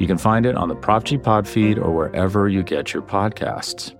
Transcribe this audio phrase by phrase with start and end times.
[0.00, 3.02] You can find it on the Prop G Pod feed or wherever you get your
[3.02, 3.94] podcasts.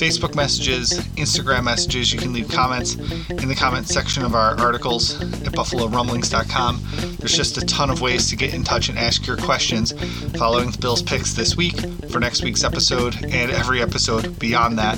[0.01, 2.13] Facebook messages, Instagram messages.
[2.13, 6.83] You can leave comments in the comment section of our articles at buffalorumblings.com.
[7.19, 9.93] There's just a ton of ways to get in touch and ask your questions
[10.37, 11.79] following the Bills picks this week
[12.11, 14.97] for next week's episode and every episode beyond that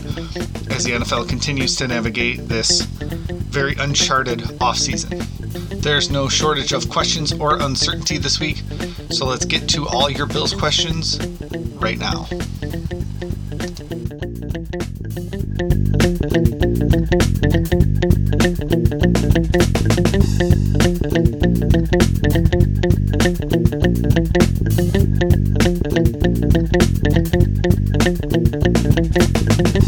[0.70, 5.08] as the NFL continues to navigate this very uncharted offseason.
[5.81, 8.62] There's no shortage of questions or uncertainty this week,
[9.09, 11.19] so let's get to all your Bills questions
[11.77, 12.27] right now.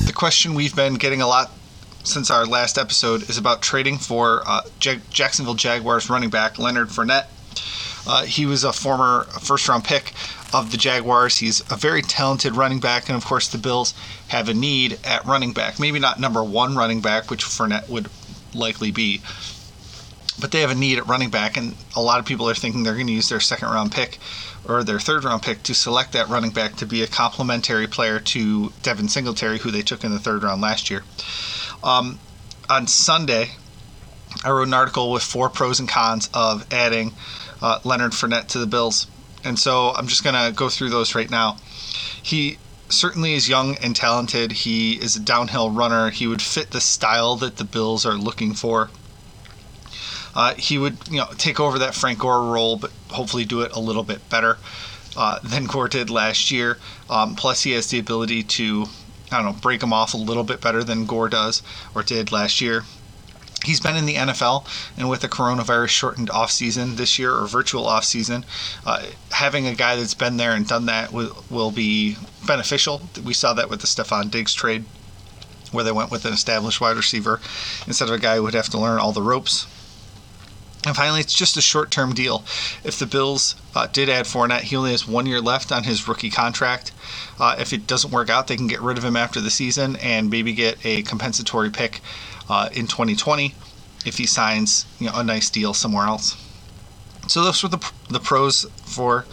[0.07, 1.51] The question we've been getting a lot
[2.05, 7.27] since our last episode is about trading for uh, Jacksonville Jaguars running back Leonard Fournette.
[8.07, 10.13] Uh, he was a former first round pick
[10.53, 11.39] of the Jaguars.
[11.39, 13.95] He's a very talented running back, and of course, the Bills
[14.29, 15.81] have a need at running back.
[15.81, 18.09] Maybe not number one running back, which Fournette would
[18.55, 19.23] likely be,
[20.39, 22.83] but they have a need at running back, and a lot of people are thinking
[22.83, 24.19] they're going to use their second round pick
[24.69, 28.21] or their third round pick to select that running back to be a complementary player
[28.21, 31.03] to Devin Singletary, who they took in the third round last year.
[31.85, 32.19] Um,
[32.69, 33.51] on Sunday,
[34.43, 37.13] I wrote an article with four pros and cons of adding
[37.63, 39.07] uh, Leonard Fournette to the Bills.
[39.45, 41.59] And so I'm just going to go through those right now.
[42.23, 42.59] He
[42.89, 44.53] certainly is young and talented.
[44.53, 46.11] He is a downhill runner.
[46.11, 48.89] He would fit the style that the Bills are looking for.
[50.35, 53.73] Uh, he would, you know, take over that Frank Gore role, but hopefully do it
[53.73, 54.59] a little bit better
[55.17, 56.79] uh, than Gore did last year.
[57.09, 58.87] Um, plus, he has the ability to,
[59.33, 61.63] I don't know, break him off a little bit better than Gore does
[61.95, 62.85] or did last year.
[63.65, 64.67] He's been in the NFL,
[64.99, 68.45] and with the coronavirus shortened offseason this year or virtual offseason,
[68.85, 73.03] uh, having a guy that's been there and done that will, will be beneficial.
[73.25, 74.85] We saw that with the Stefon Diggs trade,
[75.73, 77.41] where they went with an established wide receiver
[77.87, 79.67] instead of a guy who would have to learn all the ropes.
[80.87, 82.45] And finally, it's just a short term deal.
[82.83, 86.07] If the Bills uh, did add Fournette, he only has one year left on his
[86.07, 86.93] rookie contract.
[87.39, 89.97] Uh, if it doesn't work out, they can get rid of him after the season
[89.97, 92.01] and maybe get a compensatory pick
[92.49, 93.55] uh, in 2020
[94.05, 96.37] if he signs you know, a nice deal somewhere else.
[97.29, 99.25] So those were the, the pros for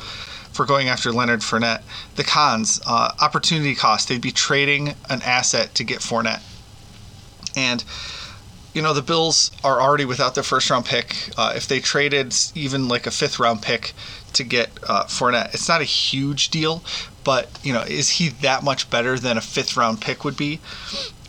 [0.53, 1.81] for going after Leonard Fournette.
[2.16, 4.09] The cons, uh, opportunity cost.
[4.09, 6.41] They'd be trading an asset to get Fournette.
[7.56, 7.83] And
[8.73, 11.29] you know, the Bills are already without their first round pick.
[11.37, 13.93] Uh, if they traded even like a fifth round pick
[14.33, 16.83] to get uh, Fournette, it's not a huge deal,
[17.23, 20.59] but, you know, is he that much better than a fifth round pick would be?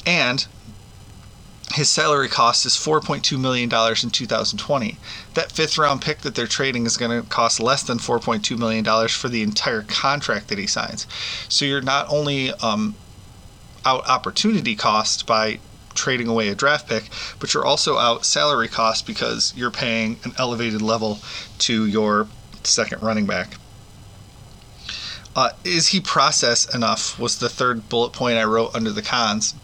[0.06, 0.46] And
[1.74, 4.98] his salary cost is $4.2 million in 2020.
[5.34, 8.84] That fifth round pick that they're trading is going to cost less than $4.2 million
[9.08, 11.06] for the entire contract that he signs.
[11.48, 12.94] So you're not only um,
[13.84, 15.58] out opportunity cost by
[15.94, 20.32] trading away a draft pick, but you're also out salary cost because you're paying an
[20.38, 21.18] elevated level
[21.58, 22.28] to your
[22.64, 23.56] second running back.
[25.34, 27.18] Uh, is he process enough?
[27.18, 29.54] Was the third bullet point I wrote under the cons.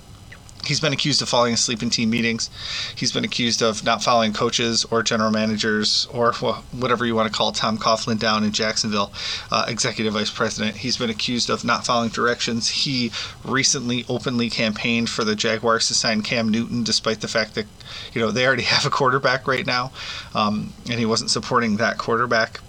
[0.68, 2.50] He's been accused of falling asleep in team meetings.
[2.94, 7.34] He's been accused of not following coaches or general managers or whatever you want to
[7.34, 9.10] call Tom Coughlin down in Jacksonville,
[9.50, 10.76] uh, executive vice president.
[10.76, 12.68] He's been accused of not following directions.
[12.68, 13.10] He
[13.46, 17.64] recently openly campaigned for the Jaguars to sign Cam Newton, despite the fact that
[18.12, 19.90] you know they already have a quarterback right now,
[20.34, 22.60] um, and he wasn't supporting that quarterback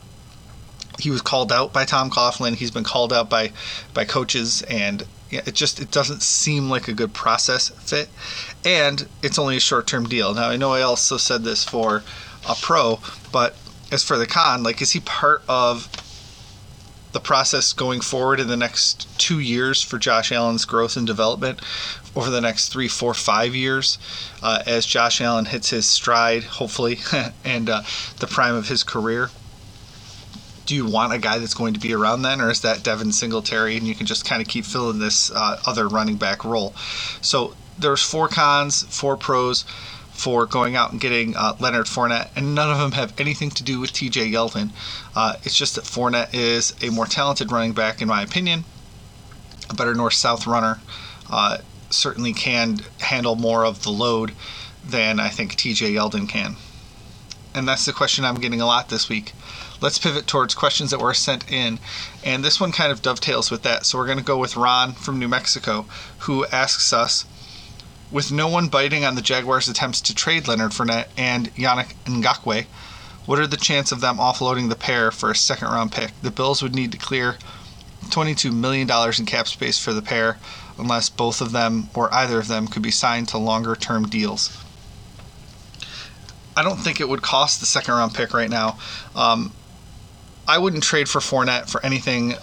[1.00, 2.56] he was called out by Tom Coughlin.
[2.56, 3.52] He's been called out by
[3.94, 8.10] by coaches and yeah, it just it doesn't seem like a good process fit,
[8.66, 10.34] and it's only a short term deal.
[10.34, 12.04] Now I know I also said this for
[12.48, 13.00] a pro,
[13.32, 13.56] but
[13.92, 15.88] as for the con, like is he part of
[17.12, 21.60] the process going forward in the next two years for Josh Allen's growth and development
[22.16, 23.98] over the next three, four, five years
[24.44, 27.00] uh, as Josh Allen hits his stride, hopefully,
[27.44, 27.82] and uh,
[28.20, 29.30] the prime of his career?
[30.70, 33.12] Do you want a guy that's going to be around then, or is that Devin
[33.12, 36.76] Singletary and you can just kind of keep filling this uh, other running back role?
[37.22, 39.64] So there's four cons, four pros
[40.12, 43.64] for going out and getting uh, Leonard Fournette, and none of them have anything to
[43.64, 44.70] do with TJ Yeldon.
[45.16, 48.64] Uh, it's just that Fournette is a more talented running back, in my opinion,
[49.72, 50.80] a better north south runner.
[51.32, 51.58] Uh,
[51.90, 54.34] certainly can handle more of the load
[54.86, 56.58] than I think TJ Yeldon can.
[57.54, 59.34] And that's the question I'm getting a lot this week.
[59.82, 61.80] Let's pivot towards questions that were sent in.
[62.24, 63.86] And this one kind of dovetails with that.
[63.86, 65.86] So we're going to go with Ron from New Mexico,
[66.20, 67.26] who asks us
[68.12, 72.66] with no one biting on the Jaguars' attempts to trade Leonard Fournette and Yannick Ngakoue,
[73.26, 76.12] what are the chances of them offloading the pair for a second round pick?
[76.22, 77.38] The Bills would need to clear
[78.06, 80.40] $22 million in cap space for the pair
[80.80, 84.58] unless both of them or either of them could be signed to longer term deals.
[86.56, 88.78] I don't think it would cost the second round pick right now.
[89.16, 89.54] Um,
[90.48, 92.36] I wouldn't trade for Fournette for anything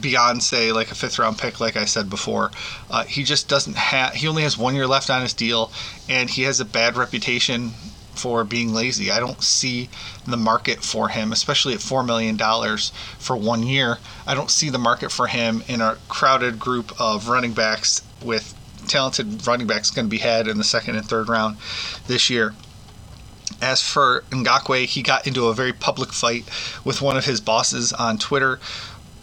[0.00, 2.50] beyond say like a fifth round pick like i said before.
[2.90, 5.70] Uh, he just doesn't have he only has one year left on his deal
[6.08, 7.70] and he has a bad reputation
[8.14, 9.10] for being lazy.
[9.10, 9.90] I don't see
[10.26, 12.38] the market for him especially at $4 million
[13.18, 13.98] for one year.
[14.26, 18.54] I don't see the market for him in a crowded group of running backs with
[18.88, 21.58] talented running backs going to be had in the second and third round
[22.06, 22.54] this year
[23.60, 26.44] as for Ngakoue, he got into a very public fight
[26.84, 28.60] with one of his bosses on Twitter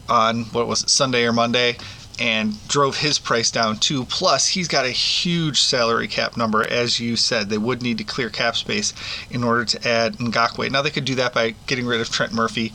[0.10, 1.78] on what was it Sunday or Monday
[2.20, 4.06] and drove his price down too.
[4.06, 7.50] Plus, he's got a huge salary cap number, as you said.
[7.50, 8.94] They would need to clear cap space
[9.32, 10.72] in order to add Ngakoue.
[10.72, 12.74] Now they could do that by getting rid of Trent Murphy.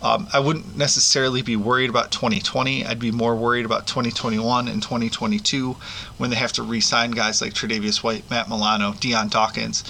[0.00, 2.86] Um, I wouldn't necessarily be worried about 2020.
[2.86, 5.76] I'd be more worried about 2021 and 2022
[6.18, 9.82] when they have to re-sign guys like Tre'Davious White, Matt Milano, Dion Dawkins.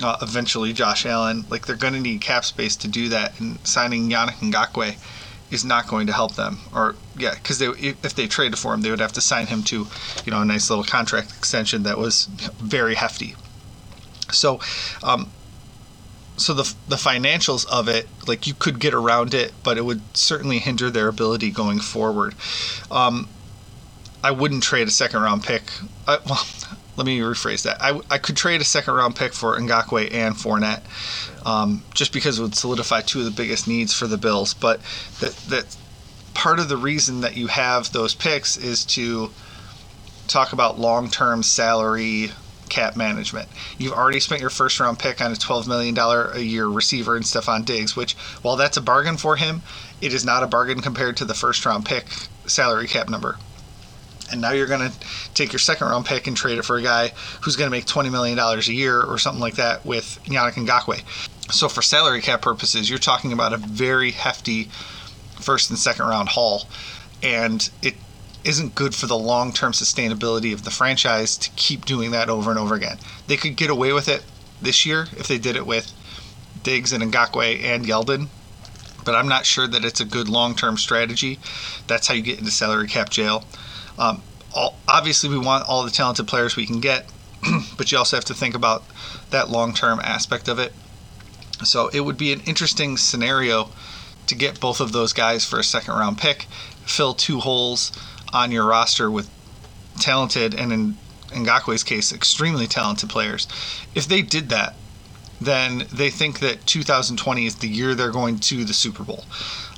[0.00, 1.44] Uh, eventually, Josh Allen.
[1.50, 4.96] Like they're going to need cap space to do that, and signing Yannick Ngakoue
[5.52, 6.58] is not going to help them.
[6.74, 9.62] Or yeah, because they if they traded for him, they would have to sign him
[9.64, 9.86] to,
[10.24, 13.36] you know, a nice little contract extension that was very hefty.
[14.30, 14.60] So,
[15.02, 15.30] um,
[16.38, 20.00] so the the financials of it, like you could get around it, but it would
[20.16, 22.34] certainly hinder their ability going forward.
[22.90, 23.28] Um,
[24.24, 25.64] I wouldn't trade a second round pick.
[26.06, 26.44] I, well,
[26.96, 27.80] let me rephrase that.
[27.80, 30.82] I, I could trade a second round pick for Ngakoue and Fournette,
[31.46, 34.54] um, just because it would solidify two of the biggest needs for the Bills.
[34.54, 34.80] But
[35.20, 35.76] that that
[36.34, 39.30] part of the reason that you have those picks is to
[40.28, 42.30] talk about long term salary
[42.68, 43.48] cap management.
[43.78, 47.22] You've already spent your first round pick on a $12 million a year receiver in
[47.22, 49.60] Stefon Diggs, which, while that's a bargain for him,
[50.00, 52.06] it is not a bargain compared to the first round pick
[52.46, 53.36] salary cap number
[54.32, 54.98] and now you're going to
[55.34, 57.12] take your second round pick and trade it for a guy
[57.42, 61.02] who's going to make $20 million a year or something like that with Yannick Ngakoue.
[61.52, 64.64] So for salary cap purposes, you're talking about a very hefty
[65.40, 66.68] first and second round haul,
[67.22, 67.94] and it
[68.44, 72.58] isn't good for the long-term sustainability of the franchise to keep doing that over and
[72.58, 72.98] over again.
[73.26, 74.24] They could get away with it
[74.60, 75.92] this year if they did it with
[76.62, 78.28] Diggs and Ngakoue and Yeldon,
[79.04, 81.38] but I'm not sure that it's a good long-term strategy.
[81.86, 83.44] That's how you get into salary cap jail.
[83.98, 84.22] Um,
[84.54, 87.06] all, obviously, we want all the talented players we can get,
[87.76, 88.84] but you also have to think about
[89.30, 90.72] that long term aspect of it.
[91.64, 93.70] So it would be an interesting scenario
[94.26, 96.46] to get both of those guys for a second round pick,
[96.84, 97.92] fill two holes
[98.32, 99.28] on your roster with
[100.00, 100.96] talented and in
[101.30, 103.46] Ngakoue's case, extremely talented players.
[103.94, 104.74] If they did that,
[105.40, 109.24] then they think that 2020 is the year they're going to the Super Bowl.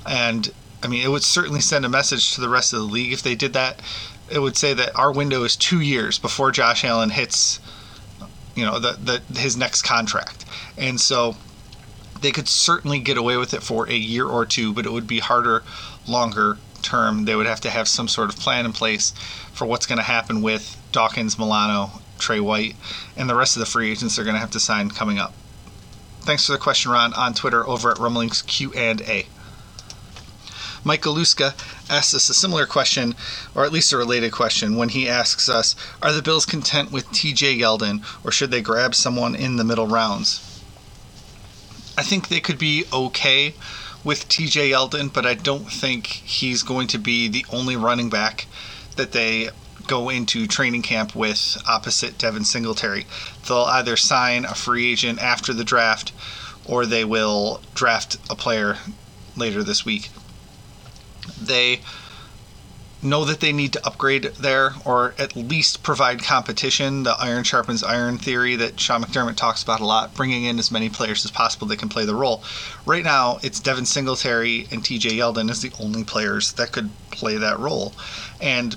[0.05, 0.51] And
[0.85, 3.23] I mean, it would certainly send a message to the rest of the league if
[3.23, 3.81] they did that.
[4.29, 7.59] It would say that our window is two years before Josh Allen hits,
[8.53, 10.45] you know, the, the his next contract,
[10.77, 11.37] and so
[12.21, 15.07] they could certainly get away with it for a year or two, but it would
[15.07, 15.63] be harder,
[16.07, 17.25] longer term.
[17.25, 19.11] They would have to have some sort of plan in place
[19.53, 22.75] for what's going to happen with Dawkins, Milano, Tre White,
[23.17, 25.33] and the rest of the free agents they're going to have to sign coming up.
[26.21, 29.25] Thanks for the question, Ron, on Twitter over at Rumblings Q and A.
[30.87, 31.55] Mike Galuska
[31.89, 33.15] asks us a similar question,
[33.55, 37.09] or at least a related question, when he asks us Are the Bills content with
[37.09, 40.61] TJ Yeldon, or should they grab someone in the middle rounds?
[41.97, 43.55] I think they could be okay
[44.03, 48.45] with TJ Yeldon, but I don't think he's going to be the only running back
[48.95, 49.49] that they
[49.87, 53.07] go into training camp with opposite Devin Singletary.
[53.47, 56.11] They'll either sign a free agent after the draft
[56.63, 58.77] or they will draft a player
[59.35, 60.11] later this week.
[61.41, 61.81] They
[63.05, 67.03] know that they need to upgrade there or at least provide competition.
[67.03, 70.71] The iron sharpens iron theory that Sean McDermott talks about a lot, bringing in as
[70.71, 72.43] many players as possible that can play the role.
[72.85, 77.37] Right now, it's Devin Singletary and TJ Yeldon as the only players that could play
[77.37, 77.93] that role.
[78.41, 78.75] And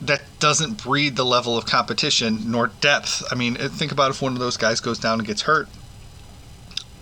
[0.00, 3.22] that doesn't breed the level of competition nor depth.
[3.30, 5.68] I mean, think about if one of those guys goes down and gets hurt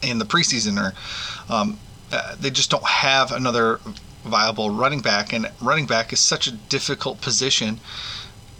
[0.02, 0.94] in the preseason, or
[1.52, 1.78] um,
[2.10, 3.80] uh, they just don't have another
[4.24, 5.32] viable running back.
[5.32, 7.80] And running back is such a difficult position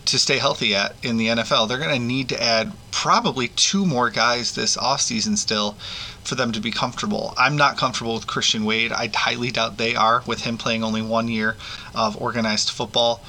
[0.05, 1.69] to stay healthy at in the NFL.
[1.69, 5.77] They're going to need to add probably two more guys this offseason still
[6.25, 7.35] for them to be comfortable.
[7.37, 8.93] I'm not comfortable with Christian Wade.
[8.93, 11.57] I highly doubt they are with him playing only one year
[11.95, 13.23] of organized football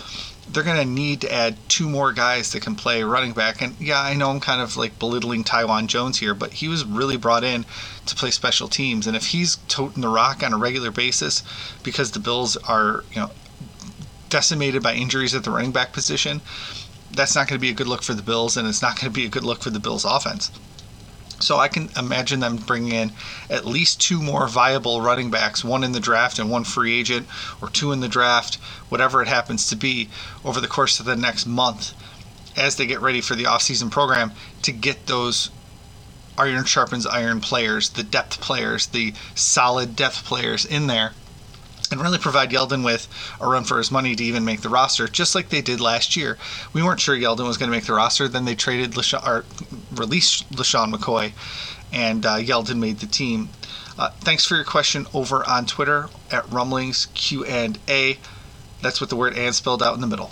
[0.49, 3.61] they're going to need to add two more guys that can play running back.
[3.61, 6.85] And yeah, I know I'm kind of like belittling Taiwan Jones here, but he was
[6.85, 7.65] really brought in
[8.05, 9.07] to play special teams.
[9.07, 11.43] And if he's toting the rock on a regular basis
[11.81, 13.31] because the Bills are, you know,
[14.29, 16.41] decimated by injuries at the running back position,
[17.11, 19.11] that's not going to be a good look for the Bills, and it's not going
[19.11, 20.51] to be a good look for the Bills' offense.
[21.43, 23.11] So I can imagine them bringing in
[23.49, 27.27] at least two more viable running backs, one in the draft and one free agent,
[27.61, 28.55] or two in the draft,
[28.89, 30.09] whatever it happens to be,
[30.43, 31.93] over the course of the next month
[32.55, 34.31] as they get ready for the offseason program
[34.61, 35.49] to get those
[36.37, 41.13] iron sharpens iron players, the depth players, the solid depth players in there
[41.93, 43.07] and really provide Yeldon with
[43.39, 46.17] a run for his money to even make the roster, just like they did last
[46.17, 46.37] year.
[46.73, 48.27] We weren't sure Yeldon was going to make the roster.
[48.27, 49.45] Then they traded LeSean, or
[49.93, 51.33] released LeSean McCoy,
[51.93, 53.49] and uh, Yeldon made the team.
[53.97, 58.17] Uh, thanks for your question over on Twitter at Rumblings Q and A.
[58.81, 60.31] That's with the word "and" spelled out in the middle.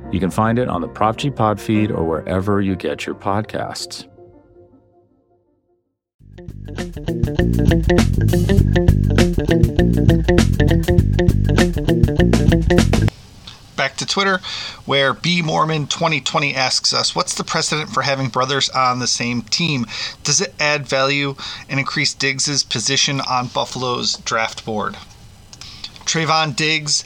[0.11, 3.15] You can find it on the Prop G Pod feed or wherever you get your
[3.15, 4.07] podcasts.
[13.77, 14.41] Back to Twitter,
[14.85, 19.41] where B Mormon 2020 asks us, "What's the precedent for having brothers on the same
[19.43, 19.85] team?
[20.23, 21.35] Does it add value
[21.69, 24.97] and increase Diggs's position on Buffalo's draft board?"
[26.05, 27.05] Trevon Diggs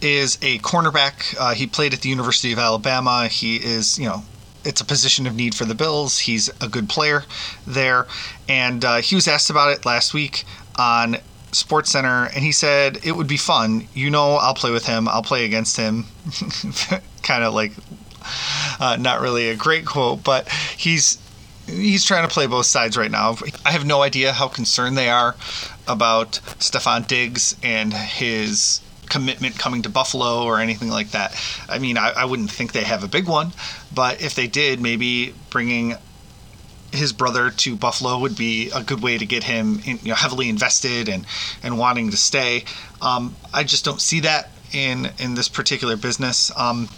[0.00, 1.36] is a cornerback.
[1.38, 3.28] Uh, he played at the University of Alabama.
[3.28, 4.22] He is, you know,
[4.64, 6.18] it's a position of need for the Bills.
[6.18, 7.24] He's a good player
[7.66, 8.06] there.
[8.48, 10.44] And uh, he was asked about it last week
[10.78, 11.16] on
[11.52, 13.88] Sports Center, and he said it would be fun.
[13.94, 15.08] You know, I'll play with him.
[15.08, 16.06] I'll play against him.
[17.22, 17.72] kind of like
[18.78, 21.18] uh, not really a great quote, but he's
[21.66, 23.36] he's trying to play both sides right now.
[23.64, 25.34] I have no idea how concerned they are
[25.86, 28.80] about Stefon Diggs and his
[29.10, 31.34] commitment coming to Buffalo or anything like that.
[31.68, 33.52] I mean, I, I wouldn't think they have a big one,
[33.94, 35.96] but if they did, maybe bringing
[36.92, 40.14] his brother to Buffalo would be a good way to get him in, you know,
[40.14, 41.24] heavily invested and,
[41.62, 42.64] and wanting to stay.
[43.00, 46.50] Um, I just don't see that in in this particular business.
[46.56, 46.88] Um,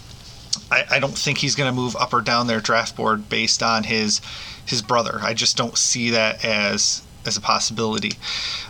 [0.71, 3.63] I, I, don't think he's going to move up or down their draft board based
[3.63, 4.21] on his
[4.65, 5.19] his brother.
[5.21, 8.13] I just don't see that as as a possibility.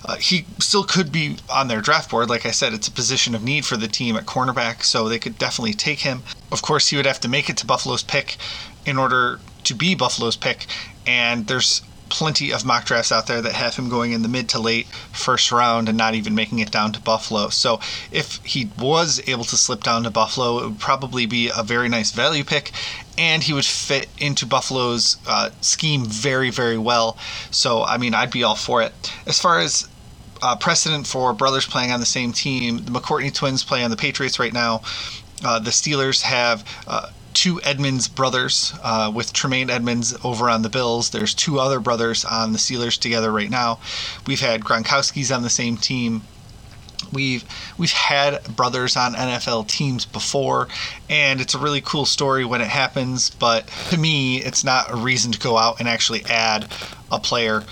[0.05, 2.29] Uh, he still could be on their draft board.
[2.29, 5.19] Like I said, it's a position of need for the team at cornerback, so they
[5.19, 6.23] could definitely take him.
[6.51, 8.37] Of course, he would have to make it to Buffalo's pick
[8.85, 10.65] in order to be Buffalo's pick,
[11.05, 14.49] and there's plenty of mock drafts out there that have him going in the mid
[14.49, 17.49] to late first round and not even making it down to Buffalo.
[17.49, 17.79] So
[18.11, 21.89] if he was able to slip down to Buffalo, it would probably be a very
[21.89, 22.71] nice value pick,
[23.17, 27.17] and he would fit into Buffalo's uh, scheme very, very well.
[27.51, 28.93] So I mean, I'd be all for it.
[29.25, 29.87] As far as
[30.41, 33.97] uh, precedent for brothers playing on the same team, the McCourty twins play on the
[33.97, 34.81] Patriots right now.
[35.43, 40.69] Uh, the Steelers have uh, two Edmunds brothers uh, with Tremaine Edmunds over on the
[40.69, 41.09] Bills.
[41.09, 43.79] There's two other brothers on the Steelers together right now.
[44.27, 46.21] We've had Gronkowski's on the same team
[47.11, 47.43] We've
[47.77, 50.67] we've had brothers on NFL teams before,
[51.09, 53.29] and it's a really cool story when it happens.
[53.29, 56.71] But to me, it's not a reason to go out and actually add
[57.11, 57.63] a player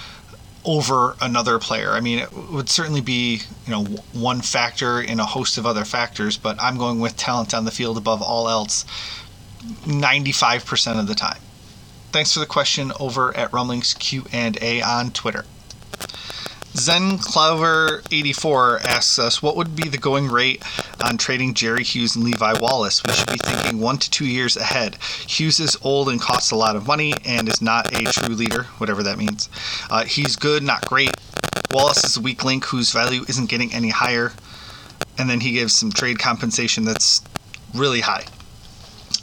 [0.64, 1.92] over another player.
[1.92, 5.86] I mean, it would certainly be you know one factor in a host of other
[5.86, 8.86] factors, but I'm going with talent on the field above all else,
[9.62, 11.40] 95% of the time.
[12.12, 15.46] Thanks for the question over at Rumblings Q and A on Twitter.
[16.76, 20.64] Zen Clover 84 asks us what would be the going rate
[21.04, 23.04] on trading Jerry Hughes and Levi Wallace.
[23.04, 24.98] We should be thinking one to two years ahead.
[25.28, 28.64] Hughes is old and costs a lot of money and is not a true leader,
[28.78, 29.50] whatever that means.
[29.90, 31.12] Uh, he's good, not great.
[31.72, 34.32] Wallace is a weak link whose value isn't getting any higher,
[35.18, 37.22] and then he gives some trade compensation that's
[37.74, 38.26] really high.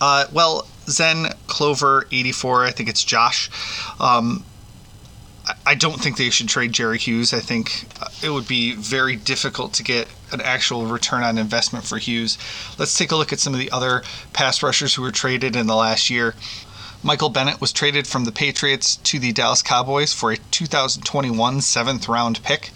[0.01, 3.51] Uh, well, Zen Clover 84, I think it's Josh.
[4.01, 4.45] Um,
[5.65, 7.33] I don't think they should trade Jerry Hughes.
[7.33, 11.87] I think uh, it would be very difficult to get an actual return on investment
[11.87, 12.37] for Hughes.
[12.79, 14.03] Let's take a look at some of the other
[14.33, 16.35] pass rushers who were traded in the last year.
[17.03, 22.09] Michael Bennett was traded from the Patriots to the Dallas Cowboys for a 2021 seventh
[22.09, 22.71] round pick.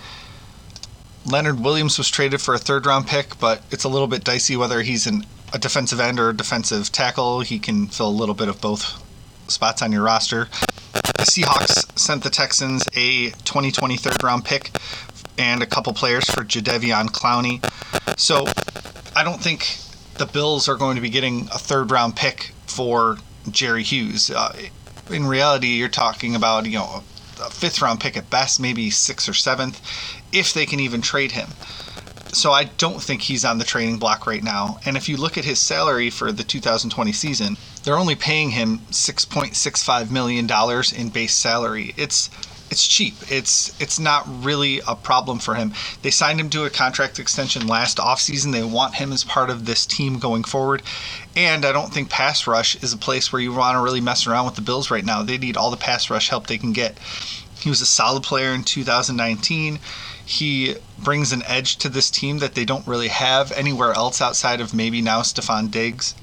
[1.26, 4.57] Leonard Williams was traded for a third round pick, but it's a little bit dicey
[4.57, 7.40] whether he's an, a defensive end or a defensive tackle.
[7.40, 9.02] He can fill a little bit of both
[9.49, 10.49] spots on your roster.
[10.92, 14.71] The Seahawks sent the Texans a 2020 third round pick
[15.38, 17.62] and a couple players for Jadeveon Clowney.
[18.18, 18.47] So
[19.14, 19.76] I don't think
[20.14, 23.18] the Bills are going to be getting a third round pick for
[23.50, 24.30] Jerry Hughes.
[24.30, 24.54] Uh,
[25.11, 27.02] in reality, you're talking about you know
[27.42, 29.80] a fifth round pick at best, maybe sixth or seventh,
[30.32, 31.49] if they can even trade him.
[32.33, 34.79] So I don't think he's on the trading block right now.
[34.87, 38.79] And if you look at his salary for the 2020 season, they're only paying him
[38.91, 41.93] 6.65 million dollars in base salary.
[41.97, 42.31] It's
[42.73, 43.15] it's cheap.
[43.31, 45.75] It's it's not really a problem for him.
[46.01, 48.53] They signed him to a contract extension last offseason.
[48.53, 50.83] They want him as part of this team going forward.
[51.37, 54.27] And I don't think pass rush is a place where you want to really mess
[54.27, 55.23] around with the Bills right now.
[55.23, 56.99] They need all the pass rush help they can get.
[57.61, 59.79] He was a solid player in 2019.
[60.33, 64.62] He brings an edge to this team that they don't really have anywhere else outside
[64.62, 66.14] of maybe now Stefon Diggs.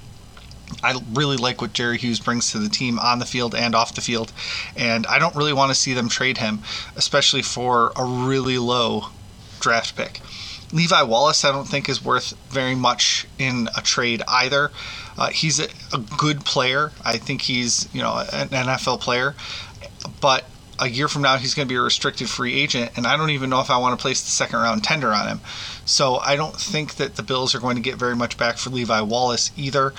[0.82, 3.94] I really like what Jerry Hughes brings to the team on the field and off
[3.94, 4.34] the field,
[4.76, 6.64] and I don't really want to see them trade him,
[6.96, 9.10] especially for a really low
[9.60, 10.22] draft pick.
[10.72, 14.72] Levi Wallace, I don't think, is worth very much in a trade either.
[15.20, 16.92] Uh, he's a, a, good player.
[17.06, 19.36] I think he's, you know, an NFL player,
[20.20, 20.46] but
[20.80, 23.30] a year from now he's going to be a restricted free agent, and I don't
[23.32, 25.42] even know if I want to place the second round tender on him.
[25.86, 28.70] So I don't think that the Bills are going to get very much back for
[28.70, 29.94] Levi Wallace either.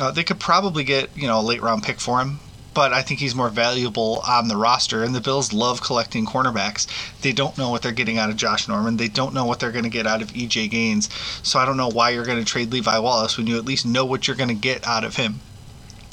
[0.00, 2.40] Uh, they could probably get you know a late round pick for him,
[2.74, 5.04] but I think he's more valuable on the roster.
[5.04, 6.86] And the Bills love collecting cornerbacks.
[7.20, 8.96] They don't know what they're getting out of Josh Norman.
[8.96, 11.08] They don't know what they're going to get out of EJ Gaines.
[11.42, 13.86] So I don't know why you're going to trade Levi Wallace when you at least
[13.86, 15.40] know what you're going to get out of him.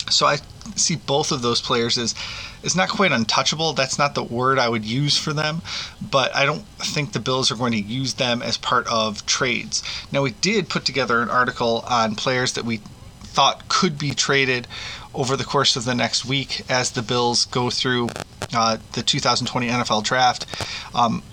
[0.10, 0.38] So I
[0.76, 2.14] see both of those players as
[2.64, 3.74] it's not quite untouchable.
[3.74, 5.62] That's not the word I would use for them,
[6.02, 9.84] but I don't think the Bills are going to use them as part of trades.
[10.12, 12.78] Now, we did put together an article on players that we
[13.24, 14.68] thought could be traded
[15.14, 18.10] over the course of the next week as the Bills go through
[18.54, 20.46] uh, the 2020 NFL Draft.
[20.94, 21.24] Um,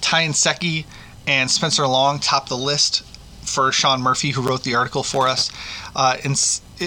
[0.00, 0.84] Ty Nsekhe
[1.26, 3.02] and Spencer Long top the list
[3.42, 5.50] for Sean Murphy, who wrote the article for us.
[5.94, 6.36] Uh, and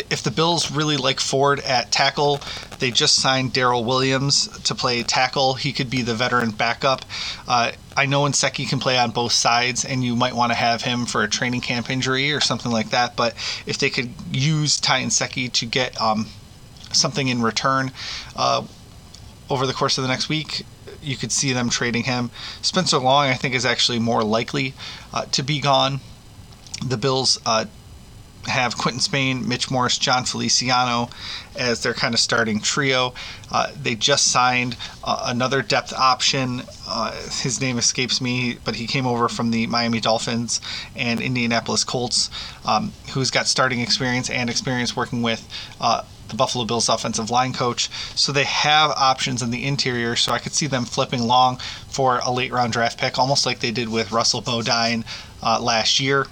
[0.10, 2.41] if the Bills really like Ford at tackle,
[2.79, 5.55] they just signed Daryl Williams to play tackle.
[5.55, 7.05] He could be the veteran backup.
[7.47, 10.81] Uh, I know Nsekhe can play on both sides, and you might want to have
[10.81, 13.15] him for a training camp injury or something like that.
[13.15, 13.34] But
[13.65, 16.27] if they could use Ty Nsekhe to get um,
[16.91, 17.91] something in return
[18.36, 18.63] uh,
[19.49, 20.65] over the course of the next week,
[21.01, 22.31] you could see them trading him.
[22.62, 24.73] Spencer Long, I think, is actually more likely
[25.13, 25.99] uh, to be gone.
[26.86, 27.65] The Bills uh,
[28.47, 31.10] have Quinton Spain, Mitch Morse, Jon Feliciano
[31.58, 33.13] as their kind of starting trio.
[33.51, 36.63] Uh, they just signed uh, another depth option.
[36.88, 40.62] Uh, his name escapes me, but he came over from the Miami Dolphins
[40.95, 42.29] and Indianapolis Colts,
[42.65, 45.47] um, who's got starting experience and experience working with
[45.79, 47.89] uh, the Buffalo Bills offensive line coach.
[48.15, 50.15] So they have options in the interior.
[50.15, 53.60] So I could see them flipping long for a late round draft pick, almost like
[53.60, 55.05] they did with Russell Bodine
[55.43, 56.27] uh, last year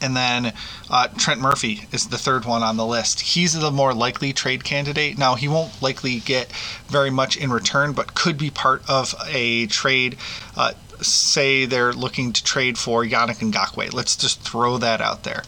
[0.00, 0.52] and then
[0.88, 3.20] uh, Trent Murphy is the third one on the list.
[3.20, 5.18] He's the more likely trade candidate.
[5.18, 6.52] Now, he won't likely get
[6.86, 10.16] very much in return, but could be part of a trade.
[10.56, 13.92] Uh, say they're looking to trade for Yannick Ngakoue.
[13.92, 15.42] Let's just throw that out there.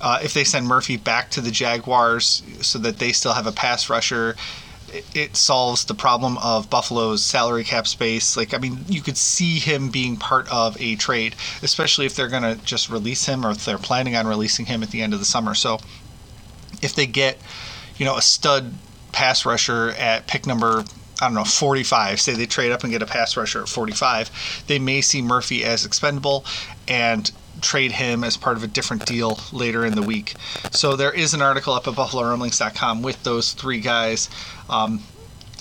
[0.00, 3.52] Uh, if they send Murphy back to the Jaguars so that they still have a
[3.52, 4.34] pass rusher,
[5.14, 8.36] it, solves the problem of Buffalo's salary cap space.
[8.36, 12.28] Like, I mean, you could see him being part of a trade, especially if they're
[12.28, 15.12] going to just release him or if they're planning on releasing him at the end
[15.12, 15.54] of the summer.
[15.54, 15.78] So,
[16.82, 17.38] if they get,
[17.96, 18.74] you know, a stud
[19.12, 20.84] pass rusher at pick number
[21.20, 22.18] I don't know, 45.
[22.20, 24.64] Say they trade up and get a pass rusher at 45.
[24.66, 26.46] They may see Murphy as expendable
[26.88, 27.30] and
[27.62, 30.34] trade him as part of a different deal later in the week.
[30.72, 34.28] So there is an article up at BuffaloRumblings.com with those three guys
[34.68, 35.02] um,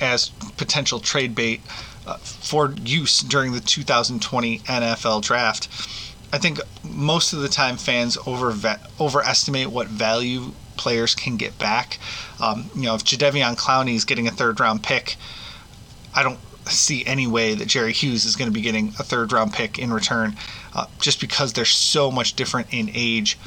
[0.01, 1.61] as potential trade bait
[2.05, 5.67] uh, for use during the 2020 NFL Draft.
[6.31, 8.53] I think most of the time fans over
[8.99, 11.99] overestimate what value players can get back.
[12.39, 15.17] Um, you know, if Jadeveon Clowney is getting a third round pick,
[16.15, 19.31] I don't see any way that Jerry Hughes is going to be getting a third
[19.31, 20.35] round pick in return,
[20.73, 23.37] uh, just because they're so much different in age.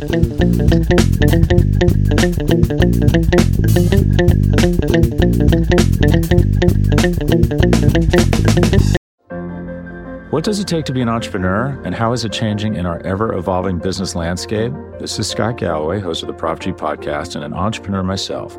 [10.31, 13.05] What does it take to be an entrepreneur, and how is it changing in our
[13.05, 14.73] ever evolving business landscape?
[14.99, 18.59] This is Scott Galloway, host of the Prop G podcast, and an entrepreneur myself.